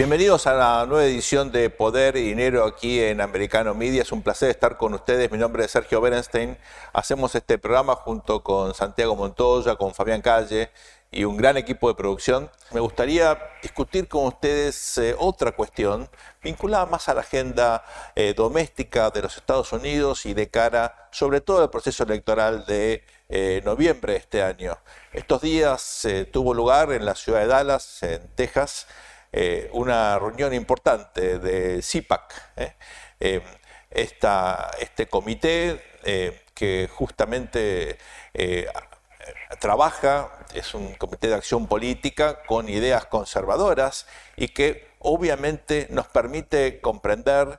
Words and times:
Bienvenidos 0.00 0.46
a 0.46 0.54
la 0.54 0.86
nueva 0.86 1.04
edición 1.04 1.52
de 1.52 1.68
Poder 1.68 2.16
y 2.16 2.22
Dinero 2.22 2.64
aquí 2.64 3.02
en 3.02 3.20
Americano 3.20 3.74
Media. 3.74 4.00
Es 4.00 4.12
un 4.12 4.22
placer 4.22 4.48
estar 4.48 4.78
con 4.78 4.94
ustedes. 4.94 5.30
Mi 5.30 5.36
nombre 5.36 5.62
es 5.62 5.72
Sergio 5.72 6.00
Berenstein. 6.00 6.56
Hacemos 6.94 7.34
este 7.34 7.58
programa 7.58 7.94
junto 7.96 8.42
con 8.42 8.72
Santiago 8.72 9.14
Montoya, 9.14 9.76
con 9.76 9.92
Fabián 9.92 10.22
Calle 10.22 10.70
y 11.10 11.24
un 11.24 11.36
gran 11.36 11.58
equipo 11.58 11.86
de 11.88 11.96
producción. 11.96 12.50
Me 12.72 12.80
gustaría 12.80 13.38
discutir 13.60 14.08
con 14.08 14.24
ustedes 14.24 14.96
eh, 14.96 15.14
otra 15.18 15.52
cuestión 15.52 16.08
vinculada 16.42 16.86
más 16.86 17.10
a 17.10 17.14
la 17.14 17.20
agenda 17.20 17.84
eh, 18.14 18.32
doméstica 18.34 19.10
de 19.10 19.20
los 19.20 19.36
Estados 19.36 19.70
Unidos 19.74 20.24
y 20.24 20.32
de 20.32 20.48
cara 20.48 21.10
sobre 21.12 21.42
todo 21.42 21.60
al 21.60 21.68
proceso 21.68 22.04
electoral 22.04 22.64
de 22.64 23.04
eh, 23.28 23.60
noviembre 23.66 24.14
de 24.14 24.18
este 24.20 24.42
año. 24.42 24.78
Estos 25.12 25.42
días 25.42 26.08
tuvo 26.32 26.54
lugar 26.54 26.90
en 26.90 27.04
la 27.04 27.14
ciudad 27.14 27.40
de 27.40 27.48
Dallas, 27.48 28.02
en 28.02 28.26
Texas, 28.34 28.86
eh, 29.32 29.70
una 29.72 30.18
reunión 30.18 30.52
importante 30.52 31.38
de 31.38 31.82
CIPAC, 31.82 32.52
¿eh? 32.56 32.74
Eh, 33.20 33.42
este 33.90 35.08
comité 35.08 35.82
que 36.54 36.88
justamente 36.92 37.98
trabaja, 39.58 40.30
es 40.54 40.74
un 40.74 40.94
comité 40.94 41.26
de 41.28 41.34
acción 41.34 41.66
política 41.66 42.42
con 42.46 42.68
ideas 42.68 43.06
conservadoras 43.06 44.06
y 44.36 44.48
que 44.48 44.88
obviamente 45.00 45.88
nos 45.90 46.06
permite 46.06 46.80
comprender 46.80 47.58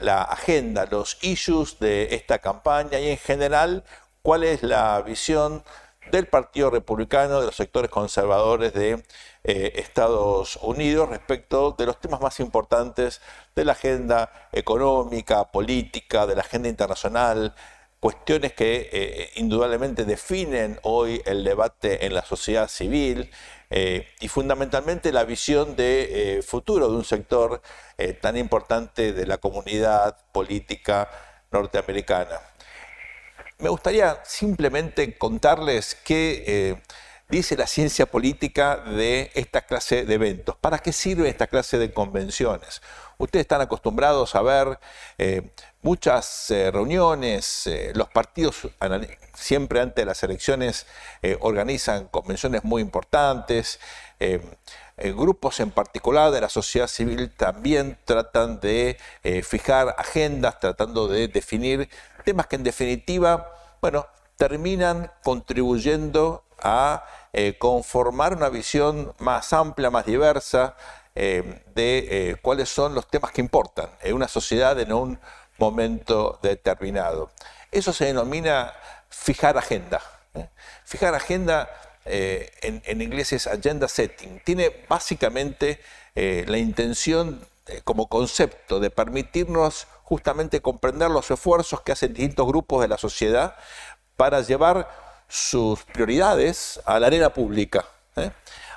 la 0.00 0.22
agenda, 0.22 0.86
los 0.86 1.16
issues 1.22 1.78
de 1.80 2.14
esta 2.14 2.38
campaña 2.38 3.00
y 3.00 3.08
en 3.08 3.18
general 3.18 3.84
cuál 4.20 4.44
es 4.44 4.62
la 4.62 5.00
visión 5.00 5.64
del 6.10 6.26
Partido 6.26 6.70
Republicano, 6.70 7.40
de 7.40 7.46
los 7.46 7.56
sectores 7.56 7.90
conservadores 7.90 8.72
de 8.74 9.02
eh, 9.44 9.72
Estados 9.76 10.56
Unidos 10.62 11.08
respecto 11.08 11.74
de 11.76 11.86
los 11.86 12.00
temas 12.00 12.20
más 12.20 12.40
importantes 12.40 13.20
de 13.54 13.64
la 13.64 13.72
agenda 13.72 14.48
económica, 14.52 15.50
política, 15.50 16.26
de 16.26 16.36
la 16.36 16.42
agenda 16.42 16.68
internacional, 16.68 17.54
cuestiones 18.00 18.52
que 18.52 18.88
eh, 18.92 19.30
indudablemente 19.36 20.04
definen 20.04 20.78
hoy 20.82 21.22
el 21.24 21.44
debate 21.44 22.06
en 22.06 22.14
la 22.14 22.24
sociedad 22.24 22.68
civil 22.68 23.30
eh, 23.70 24.08
y 24.20 24.28
fundamentalmente 24.28 25.12
la 25.12 25.24
visión 25.24 25.76
de 25.76 26.42
futuro 26.46 26.88
de 26.88 26.96
un 26.96 27.04
sector 27.04 27.62
tan 28.20 28.36
importante 28.36 29.12
de 29.12 29.26
la 29.26 29.38
comunidad 29.38 30.16
política 30.32 31.08
norteamericana. 31.52 32.40
Me 33.62 33.68
gustaría 33.68 34.18
simplemente 34.24 35.16
contarles 35.16 35.94
qué 36.04 36.42
eh, 36.44 36.82
dice 37.32 37.56
la 37.56 37.66
ciencia 37.66 38.04
política 38.04 38.76
de 38.76 39.30
esta 39.32 39.62
clase 39.62 40.04
de 40.04 40.14
eventos. 40.14 40.54
¿Para 40.56 40.78
qué 40.78 40.92
sirve 40.92 41.30
esta 41.30 41.46
clase 41.46 41.78
de 41.78 41.90
convenciones? 41.90 42.82
Ustedes 43.16 43.44
están 43.44 43.62
acostumbrados 43.62 44.34
a 44.34 44.42
ver 44.42 44.78
eh, 45.16 45.50
muchas 45.80 46.50
eh, 46.50 46.70
reuniones, 46.70 47.70
los 47.94 48.08
partidos 48.10 48.68
siempre 49.32 49.80
antes 49.80 49.96
de 49.96 50.04
las 50.04 50.22
elecciones 50.22 50.86
organizan 51.40 52.08
convenciones 52.08 52.64
muy 52.64 52.82
importantes, 52.82 53.80
grupos 54.98 55.58
en 55.60 55.70
particular 55.70 56.30
de 56.32 56.42
la 56.42 56.50
sociedad 56.50 56.86
civil 56.86 57.30
también 57.34 57.98
tratan 58.04 58.60
de 58.60 58.98
fijar 59.42 59.94
agendas, 59.98 60.60
tratando 60.60 61.08
de 61.08 61.28
definir 61.28 61.88
temas 62.24 62.46
que 62.46 62.56
en 62.56 62.62
definitiva, 62.62 63.50
bueno, 63.80 64.06
terminan 64.36 65.10
contribuyendo 65.24 66.44
a 66.62 67.04
eh, 67.34 67.56
conformar 67.56 68.36
una 68.36 68.50
visión 68.50 69.14
más 69.18 69.54
amplia, 69.54 69.90
más 69.90 70.04
diversa 70.04 70.76
eh, 71.14 71.62
de 71.74 71.98
eh, 72.10 72.36
cuáles 72.42 72.68
son 72.68 72.94
los 72.94 73.08
temas 73.08 73.32
que 73.32 73.40
importan 73.40 73.88
en 74.02 74.14
una 74.14 74.28
sociedad 74.28 74.78
en 74.78 74.92
un 74.92 75.18
momento 75.56 76.38
determinado. 76.42 77.30
Eso 77.70 77.94
se 77.94 78.04
denomina 78.04 78.74
fijar 79.08 79.56
agenda. 79.56 80.02
Fijar 80.84 81.14
agenda 81.14 81.70
en, 82.04 82.82
en, 82.84 83.00
inglés 83.00 83.32
es 83.32 83.46
agenda 83.46 83.88
setting. 83.88 84.40
Tiene 84.44 84.84
básicamente 84.88 85.80
la 86.14 86.58
intención 86.58 87.46
como 87.84 88.08
concepto 88.08 88.80
de 88.80 88.90
permitirnos 88.90 89.86
justamente 90.02 90.60
comprender 90.60 91.10
los 91.10 91.30
esfuerzos 91.30 91.80
que 91.80 91.92
hacen 91.92 92.12
distintos 92.12 92.46
grupos 92.46 92.82
de 92.82 92.88
la 92.88 92.98
sociedad 92.98 93.56
para 94.16 94.40
llevar 94.42 94.88
sus 95.32 95.82
prioridades 95.84 96.78
a 96.84 97.00
la 97.00 97.06
arena 97.06 97.32
pública. 97.32 97.86
¿eh? 98.16 98.30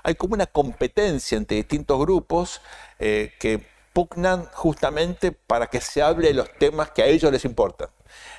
Hay 0.04 0.16
como 0.16 0.36
una 0.36 0.46
competencia 0.46 1.38
entre 1.38 1.58
distintos 1.58 2.00
grupos 2.00 2.62
eh, 2.98 3.34
que 3.38 3.68
pugnan 3.92 4.46
justamente 4.54 5.34
para 5.34 5.68
que 5.68 5.82
se 5.82 6.02
hable 6.02 6.30
de 6.30 6.34
los 6.34 6.50
temas 6.58 6.92
que 6.92 7.04
a 7.04 7.08
ellos 7.08 7.30
les 7.30 7.44
importan. 7.44 7.90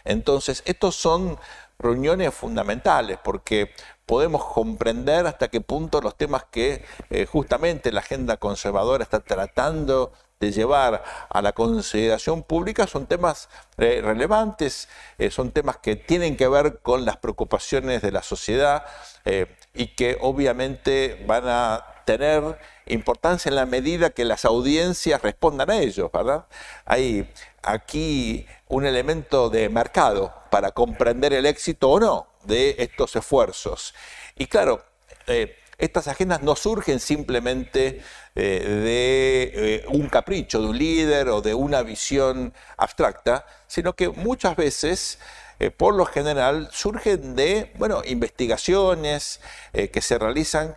Entonces, 0.03 0.62
estos 0.65 0.97
son 0.97 1.38
reuniones 1.78 2.32
fundamentales 2.32 3.19
porque 3.22 3.75
podemos 4.06 4.43
comprender 4.47 5.26
hasta 5.26 5.49
qué 5.49 5.60
punto 5.60 6.00
los 6.00 6.16
temas 6.16 6.44
que 6.50 6.87
eh, 7.10 7.26
justamente 7.26 7.93
la 7.93 8.00
agenda 8.00 8.38
conservadora 8.38 9.03
está 9.03 9.21
tratando 9.21 10.12
de 10.41 10.52
llevar 10.52 11.02
a 11.28 11.42
la 11.42 11.52
consideración 11.52 12.42
pública 12.42 12.86
son 12.86 13.06
temas 13.06 13.48
eh, 13.78 14.00
relevantes, 14.02 14.88
eh, 15.19 15.30
son 15.30 15.50
temas 15.50 15.78
que 15.78 15.97
tienen 15.97 16.36
que 16.36 16.48
ver 16.48 16.80
con 16.80 17.04
las 17.04 17.16
preocupaciones 17.16 18.02
de 18.02 18.12
la 18.12 18.22
sociedad 18.22 18.84
y 19.75 19.88
que 19.88 20.16
obviamente 20.20 21.25
van 21.26 21.48
a 21.48 21.84
tener 22.04 22.58
importancia 22.86 23.48
en 23.48 23.56
la 23.56 23.66
medida 23.66 24.10
que 24.10 24.25
las 24.25 24.44
audiencias 24.44 25.20
respondan 25.20 25.70
a 25.70 25.78
ellos, 25.78 26.10
¿verdad? 26.12 26.46
Hay 26.84 27.28
aquí 27.62 28.46
un 28.69 28.86
elemento 28.86 29.50
de 29.50 29.69
mercado 29.69 30.32
para 30.50 30.70
comprender 30.70 31.32
el 31.32 31.44
éxito 31.44 31.91
o 31.91 32.00
no 32.00 32.28
de 32.44 32.76
estos 32.78 33.16
esfuerzos. 33.16 33.94
Y 34.36 34.46
claro, 34.46 34.84
eh, 35.26 35.56
estas 35.78 36.09
agendas 36.09 36.42
no 36.42 36.56
surgen 36.56 37.00
simplemente 37.00 38.03
eh, 38.34 38.41
de 38.41 39.75
eh, 39.76 39.84
un 39.88 40.09
capricho 40.09 40.60
de 40.60 40.69
un 40.69 40.78
líder 40.78 41.28
o 41.28 41.41
de 41.42 41.54
una 41.54 41.82
visión 41.82 42.53
abstracta, 42.76 43.47
sino 43.66 43.94
que 43.94 44.09
muchas 44.09 44.56
veces 44.56 45.19
por 45.78 45.94
lo 45.94 46.04
general 46.04 46.69
surgen 46.70 47.34
de 47.34 47.72
bueno, 47.78 48.03
investigaciones 48.04 49.41
que 49.72 50.03
se 50.03 50.19
realizan 50.19 50.76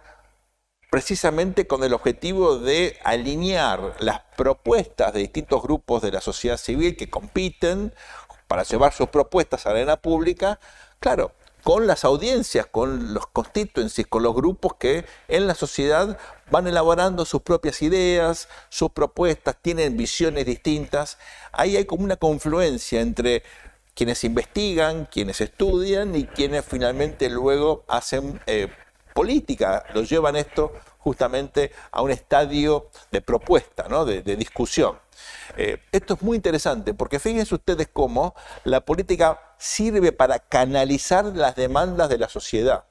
precisamente 0.89 1.67
con 1.67 1.83
el 1.83 1.93
objetivo 1.93 2.57
de 2.57 2.97
alinear 3.03 3.95
las 3.99 4.21
propuestas 4.35 5.13
de 5.13 5.19
distintos 5.19 5.61
grupos 5.61 6.01
de 6.01 6.11
la 6.11 6.21
sociedad 6.21 6.57
civil 6.57 6.97
que 6.97 7.09
compiten 7.09 7.93
para 8.47 8.63
llevar 8.63 8.93
sus 8.93 9.09
propuestas 9.09 9.65
a 9.65 9.69
la 9.69 9.75
arena 9.75 9.97
pública, 9.97 10.59
claro, 10.99 11.33
con 11.69 11.85
las 11.85 12.03
audiencias, 12.03 12.65
con 12.65 13.13
los 13.13 13.27
constituencies, 13.27 14.07
con 14.07 14.23
los 14.23 14.33
grupos 14.33 14.73
que 14.79 15.05
en 15.27 15.45
la 15.45 15.53
sociedad 15.53 16.17
van 16.49 16.65
elaborando 16.65 17.25
sus 17.25 17.43
propias 17.43 17.83
ideas, 17.83 18.49
sus 18.69 18.89
propuestas, 18.89 19.55
tienen 19.61 19.95
visiones 19.95 20.47
distintas. 20.47 21.19
Ahí 21.51 21.77
hay 21.77 21.85
como 21.85 22.03
una 22.03 22.15
confluencia 22.15 23.01
entre 23.01 23.43
quienes 23.93 24.23
investigan, 24.23 25.05
quienes 25.11 25.41
estudian 25.41 26.15
y 26.15 26.25
quienes 26.25 26.65
finalmente 26.65 27.29
luego 27.29 27.85
hacen 27.87 28.41
eh, 28.47 28.69
política, 29.13 29.83
lo 29.93 30.01
llevan 30.01 30.37
esto 30.37 30.73
justamente 30.99 31.71
a 31.91 32.01
un 32.01 32.11
estadio 32.11 32.89
de 33.11 33.21
propuesta, 33.21 33.87
de, 34.05 34.35
discusión. 34.35 34.99
Eh, 35.57 35.81
esto 35.91 36.13
es 36.13 36.21
muy 36.21 36.35
interesante 36.35 36.93
porque 36.93 37.19
fíjense 37.19 37.55
ustedes 37.55 37.89
cómo 37.91 38.35
la 38.63 38.81
política 38.81 39.39
sirve 39.57 40.11
para 40.11 40.39
canalizar 40.39 41.25
las 41.25 41.55
demandas 41.55 42.09
de 42.09 42.17
la 42.17 42.29
sociedad. 42.29 42.83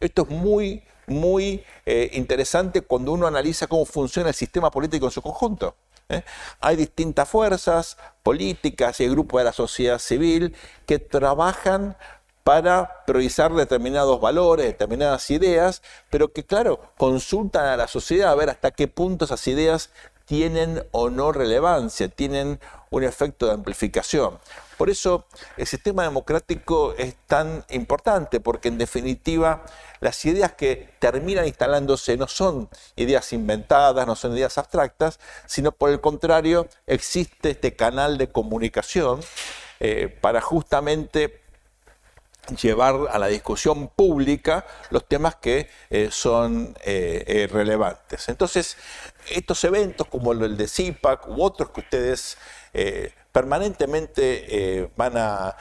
Esto 0.00 0.22
es 0.22 0.28
muy, 0.30 0.82
muy 1.06 1.64
eh, 1.84 2.10
interesante 2.14 2.80
cuando 2.80 3.12
uno 3.12 3.26
analiza 3.26 3.66
cómo 3.66 3.84
funciona 3.84 4.30
el 4.30 4.34
sistema 4.34 4.70
político 4.70 5.06
en 5.06 5.12
su 5.12 5.20
conjunto. 5.20 5.76
¿eh? 6.08 6.22
Hay 6.60 6.76
distintas 6.76 7.28
fuerzas 7.28 7.96
políticas 8.22 9.00
y 9.00 9.08
grupos 9.08 9.40
de 9.40 9.44
la 9.44 9.52
sociedad 9.52 9.98
civil 9.98 10.56
que 10.86 10.98
trabajan 10.98 11.96
para 12.44 13.04
priorizar 13.06 13.52
determinados 13.52 14.20
valores, 14.20 14.66
determinadas 14.66 15.30
ideas, 15.30 15.82
pero 16.10 16.32
que, 16.32 16.44
claro, 16.44 16.80
consultan 16.96 17.66
a 17.66 17.76
la 17.76 17.88
sociedad 17.88 18.30
a 18.30 18.34
ver 18.34 18.50
hasta 18.50 18.70
qué 18.70 18.88
punto 18.88 19.24
esas 19.24 19.46
ideas 19.46 19.90
tienen 20.24 20.86
o 20.92 21.10
no 21.10 21.32
relevancia, 21.32 22.08
tienen 22.08 22.60
un 22.90 23.04
efecto 23.04 23.46
de 23.46 23.52
amplificación. 23.52 24.38
Por 24.76 24.88
eso 24.88 25.26
el 25.56 25.66
sistema 25.66 26.04
democrático 26.04 26.94
es 26.96 27.16
tan 27.26 27.64
importante, 27.68 28.40
porque 28.40 28.68
en 28.68 28.78
definitiva 28.78 29.64
las 30.00 30.24
ideas 30.24 30.52
que 30.52 30.94
terminan 30.98 31.46
instalándose 31.46 32.16
no 32.16 32.28
son 32.28 32.68
ideas 32.96 33.32
inventadas, 33.32 34.06
no 34.06 34.16
son 34.16 34.32
ideas 34.32 34.56
abstractas, 34.56 35.20
sino 35.46 35.72
por 35.72 35.90
el 35.90 36.00
contrario 36.00 36.68
existe 36.86 37.50
este 37.50 37.74
canal 37.76 38.16
de 38.16 38.30
comunicación 38.30 39.20
eh, 39.80 40.16
para 40.20 40.40
justamente 40.40 41.40
llevar 42.56 42.96
a 43.10 43.18
la 43.18 43.26
discusión 43.26 43.88
pública 43.88 44.64
los 44.90 45.06
temas 45.06 45.36
que 45.36 45.68
eh, 45.90 46.08
son 46.10 46.76
eh, 46.84 47.48
relevantes. 47.50 48.28
Entonces, 48.28 48.76
estos 49.30 49.62
eventos 49.64 50.06
como 50.06 50.32
el 50.32 50.56
de 50.56 50.68
CIPAC 50.68 51.28
u 51.28 51.42
otros 51.42 51.70
que 51.70 51.80
ustedes 51.80 52.36
permanentemente 53.32 54.80
eh, 54.82 54.90
van 54.96 55.14
a, 55.16 55.56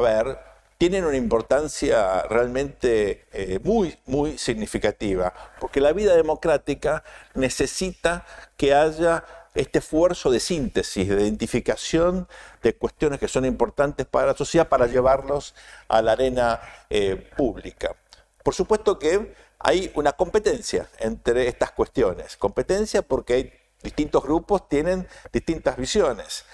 ver, 0.00 0.38
tienen 0.78 1.04
una 1.04 1.16
importancia 1.16 2.22
realmente 2.22 3.26
eh, 3.32 3.60
muy, 3.62 3.96
muy 4.06 4.38
significativa, 4.38 5.32
porque 5.60 5.80
la 5.80 5.92
vida 5.92 6.16
democrática 6.16 7.04
necesita 7.34 8.26
que 8.56 8.74
haya 8.74 9.24
este 9.54 9.80
esfuerzo 9.80 10.30
de 10.30 10.40
síntesis, 10.40 11.08
de 11.08 11.22
identificación 11.22 12.28
de 12.62 12.74
cuestiones 12.74 13.20
que 13.20 13.28
son 13.28 13.44
importantes 13.44 14.06
para 14.06 14.28
la 14.28 14.34
sociedad 14.34 14.68
para 14.68 14.86
llevarlos 14.86 15.54
a 15.88 16.02
la 16.02 16.12
arena 16.12 16.60
eh, 16.88 17.30
pública. 17.36 17.94
Por 18.42 18.54
supuesto 18.54 18.98
que 18.98 19.34
hay 19.58 19.92
una 19.94 20.12
competencia 20.12 20.88
entre 20.98 21.48
estas 21.48 21.72
cuestiones, 21.72 22.36
competencia 22.36 23.02
porque 23.02 23.70
distintos 23.82 24.22
grupos 24.22 24.68
tienen 24.68 25.06
distintas 25.32 25.76
visiones 25.76 26.44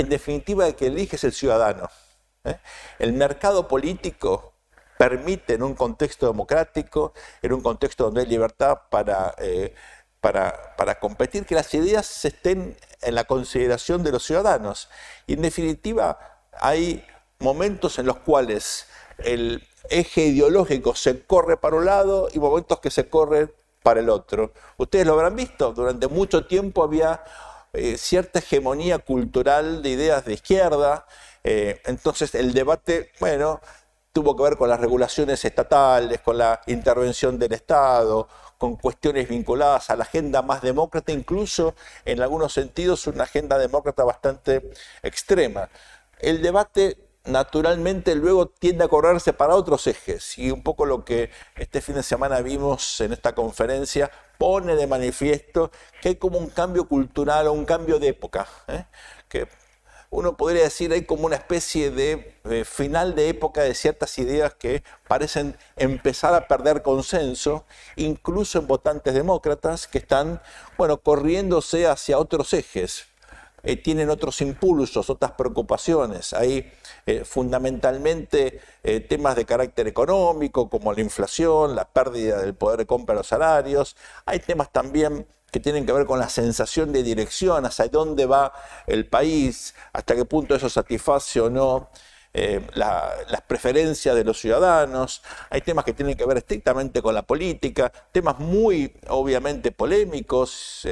en 0.00 0.08
definitiva 0.08 0.66
el 0.66 0.74
que 0.74 0.86
elige 0.86 1.16
es 1.16 1.24
el 1.24 1.32
ciudadano. 1.32 1.88
¿eh? 2.44 2.56
El 2.98 3.12
mercado 3.12 3.68
político 3.68 4.54
permite 4.98 5.54
en 5.54 5.62
un 5.62 5.74
contexto 5.74 6.26
democrático, 6.26 7.12
en 7.42 7.52
un 7.52 7.60
contexto 7.60 8.04
donde 8.04 8.22
hay 8.22 8.26
libertad 8.26 8.78
para, 8.90 9.34
eh, 9.38 9.74
para, 10.20 10.76
para, 10.76 10.98
competir, 10.98 11.46
que 11.46 11.54
las 11.54 11.72
ideas 11.74 12.24
estén 12.24 12.76
en 13.02 13.14
la 13.14 13.24
consideración 13.24 14.02
de 14.02 14.12
los 14.12 14.24
ciudadanos. 14.24 14.88
Y 15.26 15.34
en 15.34 15.42
definitiva 15.42 16.18
hay 16.52 17.04
momentos 17.38 17.98
en 17.98 18.06
los 18.06 18.18
cuales 18.18 18.86
el 19.18 19.66
eje 19.88 20.26
ideológico 20.26 20.94
se 20.94 21.24
corre 21.24 21.56
para 21.56 21.76
un 21.76 21.84
lado 21.86 22.28
y 22.32 22.38
momentos 22.38 22.80
que 22.80 22.90
se 22.90 23.08
corren 23.08 23.52
para 23.82 24.00
el 24.00 24.10
otro. 24.10 24.52
Ustedes 24.76 25.06
lo 25.06 25.14
habrán 25.14 25.36
visto, 25.36 25.72
durante 25.72 26.06
mucho 26.06 26.46
tiempo 26.46 26.82
había 26.82 27.22
eh, 27.72 27.96
cierta 27.96 28.40
hegemonía 28.40 28.98
cultural 28.98 29.82
de 29.82 29.90
ideas 29.90 30.24
de 30.24 30.34
izquierda. 30.34 31.06
Eh, 31.44 31.80
entonces 31.86 32.34
el 32.34 32.52
debate, 32.52 33.12
bueno, 33.20 33.60
tuvo 34.12 34.36
que 34.36 34.42
ver 34.42 34.56
con 34.56 34.68
las 34.68 34.80
regulaciones 34.80 35.44
estatales, 35.44 36.20
con 36.20 36.38
la 36.38 36.60
intervención 36.66 37.38
del 37.38 37.52
Estado, 37.52 38.28
con 38.58 38.76
cuestiones 38.76 39.28
vinculadas 39.28 39.90
a 39.90 39.96
la 39.96 40.04
agenda 40.04 40.42
más 40.42 40.62
demócrata, 40.62 41.12
incluso 41.12 41.74
en 42.04 42.20
algunos 42.20 42.52
sentidos 42.52 43.06
una 43.06 43.24
agenda 43.24 43.58
demócrata 43.58 44.04
bastante 44.04 44.70
extrema. 45.02 45.68
El 46.18 46.42
debate 46.42 46.98
naturalmente 47.24 48.14
luego 48.14 48.48
tiende 48.48 48.84
a 48.84 48.88
correrse 48.88 49.32
para 49.32 49.54
otros 49.54 49.86
ejes 49.86 50.38
y 50.38 50.50
un 50.50 50.62
poco 50.62 50.86
lo 50.86 51.04
que 51.04 51.30
este 51.56 51.80
fin 51.80 51.94
de 51.96 52.02
semana 52.02 52.40
vimos 52.40 53.00
en 53.00 53.12
esta 53.12 53.34
conferencia 53.34 54.10
pone 54.38 54.74
de 54.74 54.86
manifiesto 54.86 55.70
que 56.00 56.10
hay 56.10 56.16
como 56.16 56.38
un 56.38 56.48
cambio 56.48 56.88
cultural 56.88 57.46
o 57.46 57.52
un 57.52 57.66
cambio 57.66 57.98
de 57.98 58.08
época, 58.08 58.48
¿eh? 58.68 58.86
que 59.28 59.46
uno 60.10 60.36
podría 60.36 60.64
decir 60.64 60.92
hay 60.92 61.04
como 61.04 61.26
una 61.26 61.36
especie 61.36 61.90
de 61.90 62.64
final 62.64 63.14
de 63.14 63.28
época 63.28 63.62
de 63.62 63.74
ciertas 63.74 64.18
ideas 64.18 64.54
que 64.54 64.82
parecen 65.06 65.56
empezar 65.76 66.34
a 66.34 66.48
perder 66.48 66.82
consenso, 66.82 67.64
incluso 67.94 68.58
en 68.58 68.66
votantes 68.66 69.14
demócratas 69.14 69.86
que 69.86 69.98
están, 69.98 70.42
bueno, 70.76 70.98
corriéndose 70.98 71.86
hacia 71.86 72.18
otros 72.18 72.52
ejes, 72.52 73.06
eh, 73.62 73.76
tienen 73.76 74.10
otros 74.10 74.40
impulsos, 74.40 75.10
otras 75.10 75.32
preocupaciones. 75.32 76.32
Hay 76.32 76.72
eh, 77.06 77.24
fundamentalmente 77.24 78.60
eh, 78.82 79.00
temas 79.00 79.36
de 79.36 79.44
carácter 79.44 79.86
económico, 79.86 80.68
como 80.70 80.92
la 80.92 81.00
inflación, 81.00 81.74
la 81.74 81.84
pérdida 81.84 82.40
del 82.40 82.54
poder 82.54 82.78
de 82.80 82.86
compra 82.86 83.14
de 83.14 83.20
los 83.20 83.26
salarios. 83.26 83.96
Hay 84.24 84.40
temas 84.40 84.72
también 84.72 85.26
que 85.52 85.60
tienen 85.60 85.84
que 85.84 85.92
ver 85.92 86.06
con 86.06 86.18
la 86.18 86.28
sensación 86.28 86.92
de 86.92 87.02
dirección, 87.02 87.66
hacia 87.66 87.88
dónde 87.88 88.24
va 88.24 88.52
el 88.86 89.06
país, 89.06 89.74
hasta 89.92 90.14
qué 90.14 90.24
punto 90.24 90.54
eso 90.54 90.68
satisface 90.68 91.40
o 91.40 91.50
no 91.50 91.88
las 92.74 93.40
preferencias 93.48 94.14
de 94.14 94.22
los 94.22 94.38
ciudadanos, 94.38 95.20
hay 95.50 95.62
temas 95.62 95.84
que 95.84 95.92
tienen 95.92 96.16
que 96.16 96.24
ver 96.24 96.36
estrictamente 96.36 97.02
con 97.02 97.12
la 97.12 97.22
política, 97.22 97.90
temas 98.12 98.38
muy 98.38 98.94
obviamente 99.08 99.72
polémicos, 99.72 100.86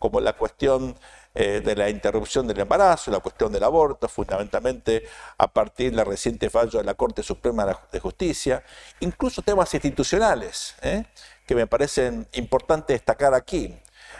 como 0.00 0.20
la 0.20 0.32
cuestión 0.32 0.96
eh, 1.32 1.60
de 1.64 1.76
la 1.76 1.88
interrupción 1.88 2.46
del 2.48 2.58
embarazo, 2.58 3.10
la 3.10 3.20
cuestión 3.20 3.52
del 3.52 3.62
aborto, 3.62 4.08
fundamentalmente 4.08 5.04
a 5.38 5.46
partir 5.46 5.94
del 5.94 6.04
reciente 6.04 6.50
fallo 6.50 6.78
de 6.78 6.84
la 6.84 6.94
Corte 6.94 7.22
Suprema 7.22 7.66
de 7.92 8.00
Justicia, 8.00 8.64
incluso 8.98 9.40
temas 9.40 9.72
institucionales, 9.72 10.74
¿eh? 10.82 11.04
que 11.46 11.54
me 11.54 11.68
parecen 11.68 12.26
importantes 12.32 12.94
destacar 12.94 13.34
aquí. 13.34 13.78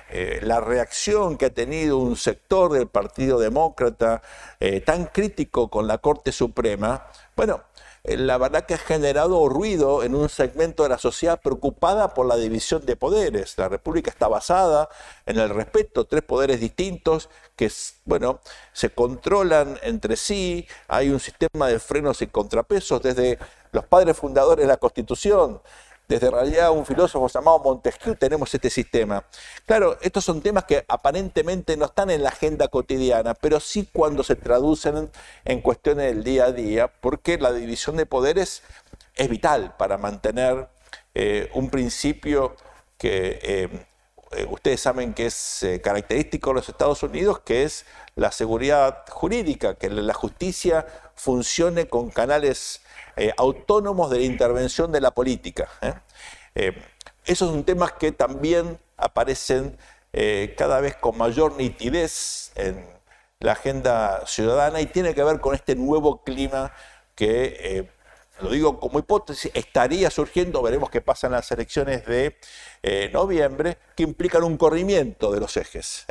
Eh, 0.09 0.39
la 0.43 0.61
reacción 0.61 1.37
que 1.37 1.47
ha 1.47 1.51
tenido 1.51 1.99
un 1.99 2.17
sector 2.17 2.73
del 2.73 2.87
Partido 2.87 3.41
Demócrata 3.41 4.23
tan 4.85 5.07
crítico 5.07 5.69
con 5.69 5.89
la 5.89 5.99
Corte 5.99 6.31
Suprema, 6.31 7.07
bueno, 7.35 7.65
la 8.05 8.39
verdad 8.39 8.65
que 8.65 8.75
ha 8.75 8.79
generado 8.79 9.49
ruido 9.49 10.03
en 10.03 10.15
un 10.15 10.29
segmento 10.29 10.83
de 10.83 10.89
la 10.89 10.99
sociedad 10.99 11.41
preocupada 11.41 12.15
por 12.15 12.27
la 12.27 12.37
división 12.37 12.85
de 12.87 12.97
poderes. 12.97 13.59
La 13.59 13.69
República 13.69 14.11
está 14.11 14.29
basada 14.29 14.89
en 15.27 15.39
el 15.39 15.51
respeto, 15.51 16.07
tres 16.07 16.23
poderes 16.23 16.61
distintos 16.61 17.29
que, 17.57 17.71
bueno, 18.05 18.41
se 18.73 18.91
controlan 18.91 19.79
entre 19.83 20.17
sí, 20.17 20.67
hay 20.89 21.11
un 21.11 21.21
sistema 21.21 21.69
de 21.69 21.79
frenos 21.79 22.23
y 22.23 22.27
contrapesos 22.27 23.03
desde 23.03 23.39
los 23.73 23.85
padres 23.85 24.17
fundadores 24.17 24.65
de 24.65 24.69
la 24.69 24.79
Constitución, 24.79 25.61
desde 26.11 26.29
realidad 26.29 26.73
un 26.73 26.85
filósofo 26.85 27.29
llamado 27.29 27.61
Montesquieu 27.61 28.17
tenemos 28.17 28.53
este 28.53 28.69
sistema. 28.69 29.25
Claro, 29.65 29.97
estos 30.03 30.25
son 30.25 30.43
temas 30.43 30.65
que 30.65 30.85
aparentemente 30.89 31.77
no 31.77 31.85
están 31.85 32.11
en 32.11 32.25
la 32.25 32.31
agenda 32.31 32.67
cotidiana, 32.67 33.35
pero 33.35 33.61
sí 33.61 33.89
cuando 33.93 34.25
se 34.25 34.35
traducen 34.35 35.09
en 35.45 35.61
cuestiones 35.61 36.07
del 36.07 36.25
día 36.25 36.47
a 36.47 36.53
día, 36.53 36.89
porque 36.89 37.39
la 37.39 37.53
división 37.53 37.97
de 37.97 38.07
poderes 38.07 38.65
es 39.15 39.29
vital 39.29 39.77
para 39.79 39.99
mantener 39.99 40.69
eh, 41.15 41.49
un 41.55 41.71
principio 41.71 42.57
que 42.99 43.39
eh, 43.41 43.87
eh, 44.33 44.47
ustedes 44.51 44.81
saben 44.81 45.15
que 45.15 45.27
es 45.27 45.65
característico 45.81 46.51
de 46.51 46.55
los 46.55 46.69
Estados 46.69 47.05
Unidos, 47.05 47.39
que 47.45 47.63
es 47.63 47.87
la 48.17 48.33
seguridad 48.33 49.05
jurídica, 49.09 49.77
que 49.77 49.89
la 49.89 50.15
justicia 50.15 50.89
funcione 51.21 51.87
con 51.87 52.11
canales 52.11 52.81
eh, 53.17 53.33
autónomos 53.37 54.11
de 54.11 54.23
intervención 54.23 54.91
de 54.91 55.01
la 55.01 55.11
política. 55.11 55.69
¿eh? 55.83 55.95
Eh, 56.55 56.83
esos 57.27 57.51
son 57.51 57.65
temas 57.65 57.93
que 57.93 58.13
también 58.13 58.79
aparecen 58.97 59.77
cada 60.57 60.81
vez 60.81 60.97
con 60.97 61.17
mayor 61.17 61.57
nitidez 61.57 62.51
en 62.57 62.85
la 63.39 63.53
agenda 63.53 64.27
ciudadana 64.27 64.81
y 64.81 64.87
tiene 64.87 65.15
que 65.15 65.23
ver 65.23 65.39
con 65.39 65.55
este 65.55 65.77
nuevo 65.77 66.25
clima 66.25 66.73
que, 67.15 67.89
lo 68.41 68.51
digo 68.51 68.81
como 68.81 68.99
hipótesis, 68.99 69.53
estaría 69.55 70.11
surgiendo, 70.11 70.63
veremos 70.63 70.91
qué 70.91 71.01
pasa 71.01 71.29
en 71.29 71.35
las 71.35 71.53
elecciones 71.53 72.05
de 72.07 72.37
noviembre, 73.13 73.79
que 73.95 74.03
implican 74.03 74.43
un 74.43 74.57
corrimiento 74.57 75.31
de 75.31 75.39
los 75.39 75.57
ejes 75.57 76.07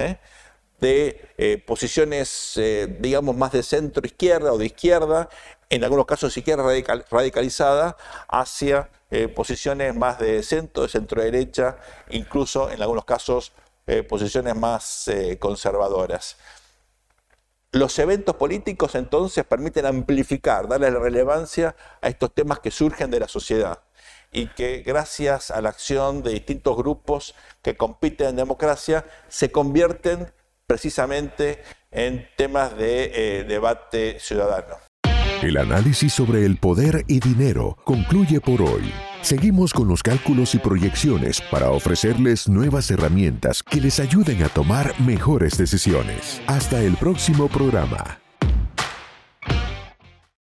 de 0.79 1.63
posiciones, 1.65 2.59
digamos, 2.99 3.35
más 3.35 3.51
de 3.51 3.63
centro 3.63 4.05
izquierda 4.05 4.53
o 4.53 4.57
de 4.57 4.67
izquierda 4.67 5.29
en 5.69 5.83
algunos 5.83 6.05
casos 6.05 6.33
siquiera 6.33 6.63
radicalizada, 7.09 7.95
hacia 8.27 8.89
eh, 9.11 9.27
posiciones 9.27 9.95
más 9.95 10.19
de 10.19 10.41
centro, 10.43 10.83
de 10.83 10.89
centro 10.89 11.21
derecha, 11.21 11.77
incluso 12.09 12.71
en 12.71 12.81
algunos 12.81 13.05
casos 13.05 13.53
eh, 13.85 14.03
posiciones 14.03 14.55
más 14.55 15.07
eh, 15.07 15.37
conservadoras. 15.39 16.37
Los 17.71 17.99
eventos 17.99 18.35
políticos 18.35 18.95
entonces 18.95 19.45
permiten 19.45 19.85
amplificar, 19.85 20.67
darle 20.67 20.89
relevancia 20.89 21.75
a 22.01 22.07
estos 22.07 22.33
temas 22.33 22.59
que 22.59 22.71
surgen 22.71 23.11
de 23.11 23.19
la 23.19 23.27
sociedad 23.27 23.79
y 24.31 24.47
que 24.47 24.79
gracias 24.79 25.51
a 25.51 25.61
la 25.61 25.69
acción 25.69 26.23
de 26.23 26.31
distintos 26.31 26.75
grupos 26.75 27.35
que 27.61 27.77
compiten 27.77 28.29
en 28.29 28.35
democracia 28.37 29.05
se 29.27 29.51
convierten 29.51 30.31
precisamente 30.69 31.63
en 31.91 32.27
temas 32.37 32.77
de 32.77 33.43
debate 33.47 34.19
ciudadano. 34.19 34.75
El 35.41 35.57
análisis 35.57 36.13
sobre 36.13 36.45
el 36.45 36.57
poder 36.57 37.05
y 37.07 37.19
dinero 37.19 37.75
concluye 37.85 38.39
por 38.39 38.61
hoy. 38.61 38.91
Seguimos 39.21 39.73
con 39.73 39.87
los 39.87 40.03
cálculos 40.03 40.53
y 40.53 40.59
proyecciones 40.59 41.41
para 41.49 41.71
ofrecerles 41.71 42.47
nuevas 42.47 42.91
herramientas 42.91 43.63
que 43.63 43.81
les 43.81 43.99
ayuden 43.99 44.43
a 44.43 44.49
tomar 44.49 44.93
mejores 45.01 45.57
decisiones. 45.57 46.41
Hasta 46.45 46.81
el 46.81 46.95
próximo 46.97 47.47
programa. 47.47 48.19